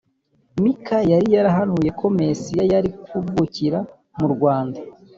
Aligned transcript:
Mika 0.63 0.97
yari 1.11 1.27
yarahanuye 1.35 1.89
ko 1.99 2.05
Mesiya 2.19 2.63
yari 2.71 2.89
kuvukira 3.05 3.79
mu 4.17 4.27
rwanda 4.33 4.79